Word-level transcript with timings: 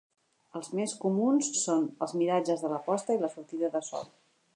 Els 0.59 0.69
més 0.77 0.95
comuns 1.03 1.49
són 1.63 1.85
els 2.05 2.15
miratges 2.21 2.65
de 2.65 2.73
la 2.73 2.81
posta 2.89 3.19
i 3.19 3.21
la 3.25 3.31
sortida 3.35 3.71
de 3.77 3.83
sol. 3.91 4.09